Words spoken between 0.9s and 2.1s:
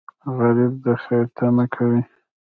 خیر تمه کوي